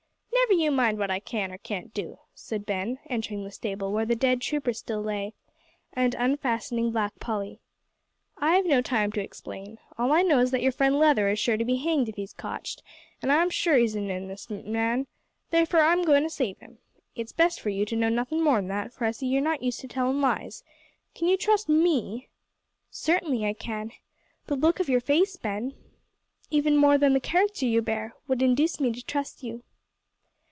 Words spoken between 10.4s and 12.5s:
that your friend Leather is sure to be hanged if he's